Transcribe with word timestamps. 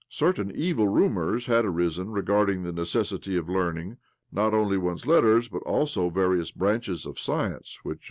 Certain 0.09 0.49
evil 0.55 0.87
rumours 0.87 1.45
had 1.45 1.63
arisen 1.63 2.09
regarding 2.09 2.63
the 2.63 2.71
neces 2.73 3.15
sity 3.15 3.37
of 3.37 3.47
learning 3.47 3.97
not 4.31 4.51
only 4.51 4.75
one's 4.75 5.05
letters, 5.05 5.47
but 5.47 5.61
also 5.61 6.09
various 6.09 6.49
branches 6.49 7.05
of 7.05 7.19
science 7.19 7.35
which 7.35 7.35
until' 7.35 7.59
Week 7.59 7.59
of 7.59 7.83
the 7.83 7.93
Dead. 7.93 7.99